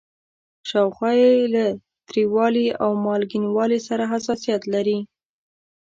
شاوخوا 0.69 1.11
یې 1.21 1.33
له 1.53 1.65
تریوالي 2.07 2.67
او 2.83 2.89
مالګینوالي 3.05 3.79
سره 3.87 4.03
حساسیت 4.13 4.61
لري. 4.73 4.99